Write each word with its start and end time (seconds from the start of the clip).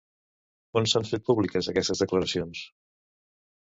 On 0.81 0.89
s'han 0.93 1.05
fet 1.11 1.25
públiques 1.29 1.71
aquestes 1.75 2.05
declaracions? 2.07 2.67